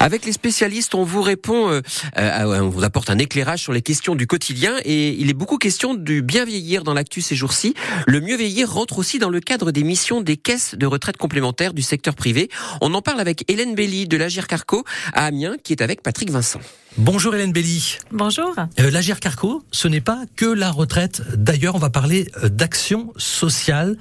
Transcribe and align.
Avec 0.00 0.24
les 0.24 0.32
spécialistes, 0.32 0.94
on 0.94 1.02
vous 1.02 1.22
répond, 1.22 1.70
euh, 1.70 1.80
euh, 2.18 2.60
on 2.60 2.68
vous 2.68 2.84
apporte 2.84 3.10
un 3.10 3.18
éclairage 3.18 3.62
sur 3.62 3.72
les 3.72 3.82
questions 3.82 4.14
du 4.14 4.28
quotidien 4.28 4.74
et 4.84 5.10
il 5.20 5.28
est 5.28 5.34
beaucoup 5.34 5.58
question 5.58 5.94
du 5.94 6.22
bien 6.22 6.44
vieillir 6.44 6.84
dans 6.84 6.94
l'actu 6.94 7.20
ces 7.20 7.34
jours-ci. 7.34 7.74
Le 8.06 8.20
mieux 8.20 8.36
vieillir 8.36 8.72
rentre 8.72 8.98
aussi 8.98 9.18
dans 9.18 9.28
le 9.28 9.40
cadre 9.40 9.72
des 9.72 9.82
missions 9.82 10.20
des 10.20 10.36
caisses 10.36 10.76
de 10.76 10.86
retraite 10.86 11.16
complémentaires 11.16 11.74
du 11.74 11.82
secteur 11.82 12.14
privé. 12.14 12.48
On 12.80 12.94
en 12.94 13.02
parle 13.02 13.18
avec 13.20 13.44
Hélène 13.50 13.74
Belly 13.74 14.06
de 14.06 14.16
l'Agir 14.16 14.46
Carco 14.46 14.84
à 15.14 15.24
Amiens 15.24 15.56
qui 15.62 15.72
est 15.72 15.82
avec 15.82 16.02
Patrick 16.02 16.30
Vincent. 16.30 16.60
Bonjour 16.96 17.34
Hélène 17.34 17.52
Belly. 17.52 17.98
Bonjour. 18.12 18.54
Euh, 18.80 18.90
L'Agir 18.90 19.20
Carco, 19.20 19.62
ce 19.72 19.88
n'est 19.88 20.00
pas 20.00 20.22
que 20.36 20.46
la 20.46 20.70
retraite. 20.70 21.22
D'ailleurs, 21.36 21.74
on 21.74 21.78
va 21.78 21.90
parler 21.90 22.30
euh, 22.42 22.48
d'action 22.48 23.12
sociale 23.16 23.96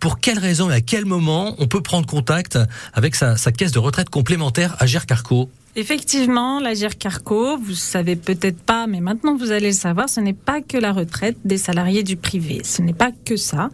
pour 0.00 0.20
quelles 0.20 0.38
raisons 0.38 0.70
et 0.70 0.74
à 0.74 0.80
quel 0.80 1.04
moment 1.04 1.54
on 1.58 1.66
peut 1.66 1.82
prendre 1.82 2.06
contact 2.06 2.58
avec 2.92 3.14
sa, 3.14 3.36
caisse 3.52 3.72
de 3.72 3.78
retraite 3.78 4.10
complémentaire 4.10 4.76
Agir 4.78 5.06
Carco 5.06 5.50
Effectivement, 5.78 6.58
l'Agir 6.58 6.96
Carco, 6.96 7.58
vous 7.58 7.74
savez 7.74 8.16
peut-être 8.16 8.58
pas, 8.62 8.86
mais 8.86 9.00
maintenant 9.00 9.36
vous 9.36 9.50
allez 9.52 9.66
le 9.66 9.74
savoir, 9.74 10.08
ce 10.08 10.20
n'est 10.20 10.32
pas 10.32 10.62
que 10.62 10.78
la 10.78 10.90
retraite 10.90 11.36
des 11.44 11.58
salariés 11.58 12.02
du 12.02 12.16
privé. 12.16 12.62
Ce 12.64 12.80
n'est 12.80 12.94
pas 12.94 13.10
que 13.26 13.36
ça. 13.36 13.68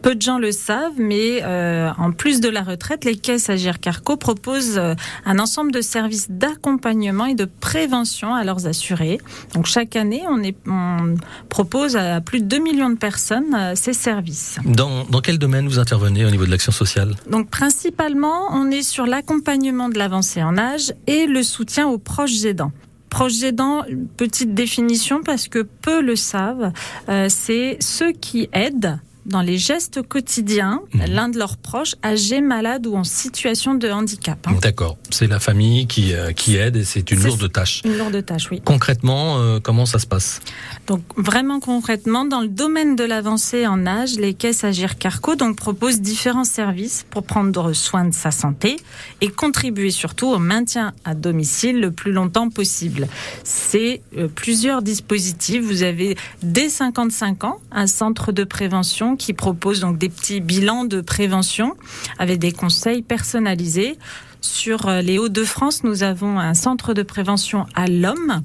Peu 0.00 0.14
de 0.14 0.22
gens 0.22 0.38
le 0.38 0.52
savent, 0.52 0.98
mais 0.98 1.40
euh, 1.42 1.90
en 1.98 2.12
plus 2.12 2.40
de 2.40 2.48
la 2.48 2.62
retraite, 2.62 3.04
les 3.04 3.16
caisses 3.16 3.50
Agir 3.50 3.80
Carco 3.80 4.16
proposent 4.16 4.78
euh, 4.78 4.94
un 5.24 5.40
ensemble 5.40 5.72
de 5.72 5.80
services 5.80 6.28
d'accompagnement 6.30 7.26
et 7.26 7.34
de 7.34 7.44
prévention 7.44 8.36
à 8.36 8.44
leurs 8.44 8.68
assurés. 8.68 9.18
Donc 9.52 9.66
chaque 9.66 9.96
année, 9.96 10.22
on, 10.28 10.40
est, 10.44 10.56
on 10.68 11.16
propose 11.48 11.96
à 11.96 12.20
plus 12.20 12.40
de 12.40 12.46
2 12.46 12.58
millions 12.58 12.90
de 12.90 12.98
personnes 12.98 13.52
euh, 13.56 13.72
ces 13.74 13.94
services. 13.94 14.60
Dans, 14.64 15.02
dans 15.06 15.20
quel 15.20 15.38
domaine 15.38 15.66
vous 15.66 15.80
intervenez 15.80 16.24
au 16.24 16.30
niveau 16.30 16.46
de 16.46 16.52
l'action 16.52 16.70
sociale? 16.70 17.16
Donc 17.28 17.50
principalement, 17.50 18.46
on 18.52 18.70
est 18.70 18.84
sur 18.84 19.06
l'accompagnement 19.06 19.88
de 19.88 19.98
l'avancée 19.98 20.44
en 20.44 20.56
âge 20.56 20.94
et 21.08 21.26
le 21.26 21.47
soutien 21.48 21.88
aux 21.88 21.98
proches 21.98 22.44
aidants. 22.44 22.72
Proches 23.10 23.42
aidants, 23.42 23.82
petite 24.16 24.54
définition 24.54 25.22
parce 25.24 25.48
que 25.48 25.60
peu 25.60 26.00
le 26.02 26.14
savent, 26.14 26.72
euh, 27.08 27.26
c'est 27.28 27.78
ceux 27.80 28.12
qui 28.12 28.48
aident 28.52 28.98
dans 29.28 29.42
les 29.42 29.58
gestes 29.58 30.02
quotidiens 30.02 30.80
Mhm. 30.94 31.04
l'un 31.10 31.28
de 31.28 31.38
leurs 31.38 31.56
proches 31.56 31.94
âgé, 32.04 32.40
malade 32.40 32.86
ou 32.86 32.96
en 32.96 33.04
situation 33.04 33.74
de 33.74 33.88
handicap. 33.90 34.38
hein. 34.46 34.54
D'accord, 34.62 34.96
c'est 35.10 35.26
la 35.26 35.38
famille 35.38 35.86
qui, 35.86 36.14
euh, 36.14 36.32
qui 36.32 36.56
aide 36.56 36.76
et 36.76 36.84
c'est 36.84 37.10
une 37.10 37.22
lourde 37.22 37.50
tâche. 37.52 37.82
Une 37.84 37.96
lourde 37.98 38.24
tâche, 38.24 38.48
oui. 38.50 38.60
Concrètement, 38.64 39.38
euh, 39.38 39.60
comment 39.60 39.86
ça 39.86 39.98
se 39.98 40.06
passe? 40.06 40.40
Donc 40.86 41.02
vraiment 41.16 41.60
concrètement, 41.60 42.24
dans 42.24 42.40
le 42.40 42.48
domaine 42.48 42.96
de 42.96 43.04
l'avancée 43.04 43.66
en 43.66 43.86
âge, 43.86 44.14
les 44.16 44.34
caisses 44.34 44.64
Agir 44.64 44.96
Carco 44.98 45.36
donc 45.36 45.56
proposent 45.56 46.00
différents 46.00 46.44
services 46.44 47.04
pour 47.10 47.22
prendre 47.24 47.72
soin 47.74 48.04
de 48.06 48.14
sa 48.14 48.30
santé 48.30 48.76
et 49.20 49.28
contribuer 49.28 49.90
surtout 49.90 50.28
au 50.28 50.38
maintien 50.38 50.94
à 51.04 51.14
domicile 51.14 51.80
le 51.80 51.90
plus 51.90 52.12
longtemps 52.12 52.48
possible. 52.48 53.06
C'est 53.44 54.00
euh, 54.16 54.28
plusieurs 54.34 54.82
dispositifs. 54.82 55.62
Vous 55.62 55.82
avez 55.82 56.16
dès 56.42 56.68
55 56.68 57.44
ans 57.44 57.58
un 57.72 57.86
centre 57.86 58.32
de 58.32 58.44
prévention 58.44 59.16
qui 59.18 59.34
propose 59.34 59.80
donc 59.80 59.98
des 59.98 60.08
petits 60.08 60.40
bilans 60.40 60.84
de 60.84 61.00
prévention 61.00 61.76
avec 62.18 62.38
des 62.38 62.52
conseils 62.52 63.02
personnalisés. 63.02 63.98
Sur 64.40 64.88
euh, 64.88 65.00
les 65.02 65.18
Hauts-de-France, 65.18 65.82
nous 65.82 66.04
avons 66.04 66.38
un 66.38 66.54
centre 66.54 66.94
de 66.94 67.02
prévention 67.02 67.66
à 67.74 67.86
l'homme. 67.88 68.42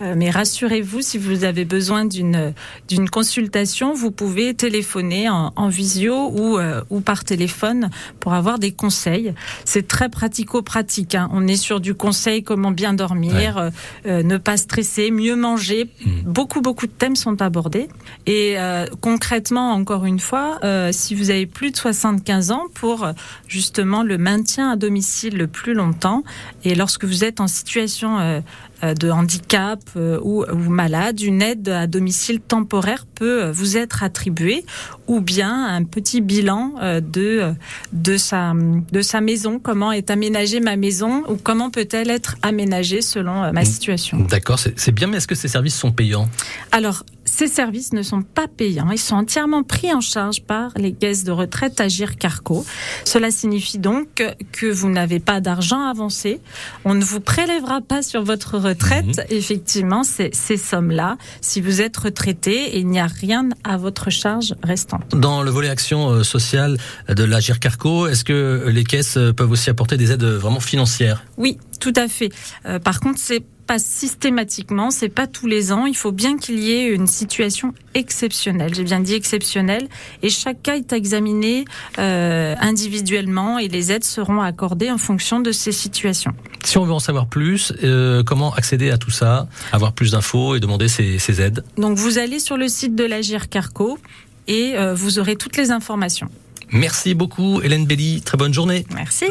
Euh, 0.00 0.14
mais 0.16 0.30
rassurez-vous, 0.30 1.02
si 1.02 1.18
vous 1.18 1.44
avez 1.44 1.64
besoin 1.64 2.04
d'une 2.04 2.52
d'une 2.88 3.08
consultation, 3.08 3.94
vous 3.94 4.10
pouvez 4.10 4.54
téléphoner 4.54 5.28
en, 5.28 5.52
en 5.54 5.68
visio 5.68 6.30
ou 6.32 6.58
euh, 6.58 6.82
ou 6.90 7.00
par 7.00 7.24
téléphone 7.24 7.90
pour 8.18 8.34
avoir 8.34 8.58
des 8.58 8.72
conseils. 8.72 9.34
C'est 9.64 9.86
très 9.86 10.08
pratico-pratique. 10.08 11.14
hein. 11.14 11.28
On 11.32 11.46
est 11.46 11.56
sur 11.56 11.80
du 11.80 11.94
conseil 11.94 12.42
comment 12.42 12.72
bien 12.72 12.92
dormir, 12.94 13.70
euh, 14.06 14.22
ne 14.22 14.36
pas 14.38 14.56
stresser, 14.56 15.10
mieux 15.12 15.36
manger. 15.36 15.88
Beaucoup 16.24 16.60
beaucoup 16.60 16.86
de 16.86 16.92
thèmes 16.92 17.16
sont 17.16 17.40
abordés. 17.40 17.88
Et 18.26 18.56
concrètement, 19.00 19.72
encore 19.72 20.04
une 20.06 20.18
fois, 20.18 20.58
si 20.90 21.14
vous 21.14 21.30
avez 21.30 21.46
plus 21.46 21.70
de 21.70 21.76
75 21.76 22.50
ans, 22.50 22.64
pour 22.74 23.06
justement 23.46 24.02
le 24.02 24.18
maintien 24.18 24.70
à 24.70 24.76
domicile 24.76 25.35
le 25.36 25.46
plus 25.46 25.74
longtemps, 25.74 26.24
et 26.64 26.74
lorsque 26.74 27.04
vous 27.04 27.24
êtes 27.24 27.40
en 27.40 27.46
situation 27.46 28.18
euh, 28.18 28.40
euh, 28.82 28.94
de 28.94 29.10
handicap 29.10 29.80
euh, 29.96 30.18
ou, 30.22 30.44
ou 30.44 30.68
malade, 30.70 31.20
une 31.20 31.42
aide 31.42 31.68
à 31.68 31.86
domicile 31.86 32.40
temporaire 32.40 33.06
peut 33.14 33.50
vous 33.50 33.76
être 33.76 34.02
attribuée, 34.02 34.64
ou 35.06 35.20
bien 35.20 35.66
un 35.66 35.84
petit 35.84 36.20
bilan 36.20 36.74
de 37.00 37.54
de 37.92 38.16
sa 38.16 38.52
de 38.92 39.02
sa 39.02 39.20
maison, 39.20 39.58
comment 39.58 39.92
est 39.92 40.10
aménagée 40.10 40.60
ma 40.60 40.76
maison 40.76 41.22
ou 41.28 41.36
comment 41.36 41.70
peut-elle 41.70 42.10
être 42.10 42.36
aménagée 42.42 43.02
selon 43.02 43.52
ma 43.52 43.64
situation. 43.64 44.18
D'accord, 44.28 44.58
c'est 44.58 44.92
bien, 44.92 45.06
mais 45.06 45.18
est-ce 45.18 45.28
que 45.28 45.34
ces 45.34 45.48
services 45.48 45.76
sont 45.76 45.92
payants? 45.92 46.28
Alors, 46.72 47.04
ces 47.26 47.48
services 47.48 47.92
ne 47.92 48.02
sont 48.02 48.22
pas 48.22 48.46
payants. 48.48 48.90
Ils 48.90 48.98
sont 48.98 49.16
entièrement 49.16 49.62
pris 49.62 49.92
en 49.92 50.00
charge 50.00 50.40
par 50.42 50.70
les 50.76 50.92
caisses 50.94 51.24
de 51.24 51.32
retraite 51.32 51.80
Agir 51.80 52.16
Carco. 52.16 52.64
Cela 53.04 53.30
signifie 53.30 53.78
donc 53.78 54.08
que- 54.52 54.72
vous 54.72 54.88
n'avez 54.88 55.20
pas 55.20 55.40
d'argent 55.40 55.82
avancé. 55.86 56.40
On 56.84 56.94
ne 56.94 57.04
vous 57.04 57.20
prélèvera 57.20 57.80
pas 57.80 58.02
sur 58.02 58.22
votre 58.22 58.58
retraite, 58.58 59.20
effectivement, 59.30 60.02
ces, 60.04 60.30
ces 60.32 60.56
sommes-là. 60.56 61.16
Si 61.40 61.60
vous 61.60 61.80
êtes 61.82 61.96
retraité, 61.96 62.78
il 62.78 62.86
n'y 62.88 63.00
a 63.00 63.06
rien 63.06 63.48
à 63.64 63.76
votre 63.76 64.08
charge 64.10 64.54
restante. 64.62 65.02
Dans 65.14 65.42
le 65.42 65.50
volet 65.50 65.68
action 65.68 66.10
euh, 66.10 66.22
sociale 66.22 66.78
de 67.08 67.24
l'Agir 67.24 67.58
Carco, 67.60 68.06
est-ce 68.06 68.24
que 68.24 68.68
les 68.72 68.84
caisses 68.84 69.16
euh, 69.16 69.32
peuvent 69.32 69.50
aussi 69.50 69.68
apporter 69.70 69.96
des 69.96 70.12
aides 70.12 70.24
vraiment 70.24 70.60
financières? 70.60 71.24
Oui, 71.36 71.58
tout 71.80 71.92
à 71.96 72.08
fait. 72.08 72.30
Euh, 72.66 72.78
par 72.78 73.00
contre, 73.00 73.18
c'est 73.20 73.42
pas 73.66 73.78
systématiquement, 73.78 74.90
c'est 74.90 75.08
pas 75.08 75.26
tous 75.26 75.46
les 75.46 75.72
ans. 75.72 75.86
Il 75.86 75.96
faut 75.96 76.12
bien 76.12 76.38
qu'il 76.38 76.58
y 76.58 76.72
ait 76.72 76.88
une 76.88 77.06
situation 77.06 77.74
exceptionnelle. 77.94 78.74
J'ai 78.74 78.84
bien 78.84 79.00
dit 79.00 79.14
exceptionnelle, 79.14 79.88
et 80.22 80.30
chaque 80.30 80.62
cas 80.62 80.76
est 80.76 80.92
examiné 80.92 81.64
euh, 81.98 82.54
individuellement 82.60 83.58
et 83.58 83.68
les 83.68 83.92
aides 83.92 84.04
seront 84.04 84.40
accordées 84.40 84.90
en 84.90 84.98
fonction 84.98 85.40
de 85.40 85.52
ces 85.52 85.72
situations. 85.72 86.32
Si 86.64 86.78
on 86.78 86.84
veut 86.84 86.92
en 86.92 86.98
savoir 86.98 87.26
plus, 87.26 87.72
euh, 87.82 88.22
comment 88.22 88.52
accéder 88.54 88.90
à 88.90 88.98
tout 88.98 89.10
ça, 89.10 89.48
avoir 89.72 89.92
plus 89.92 90.12
d'infos 90.12 90.54
et 90.54 90.60
demander 90.60 90.88
ces, 90.88 91.18
ces 91.18 91.40
aides? 91.40 91.64
Donc 91.76 91.98
vous 91.98 92.18
allez 92.18 92.38
sur 92.38 92.56
le 92.56 92.68
site 92.68 92.94
de 92.94 93.04
l'Agir 93.04 93.48
Carco 93.48 93.98
et 94.46 94.76
euh, 94.76 94.94
vous 94.94 95.18
aurez 95.18 95.36
toutes 95.36 95.56
les 95.56 95.70
informations. 95.70 96.28
Merci 96.72 97.14
beaucoup 97.14 97.60
Hélène 97.62 97.86
Belly, 97.86 98.22
très 98.22 98.36
bonne 98.36 98.54
journée. 98.54 98.84
Merci. 98.94 99.26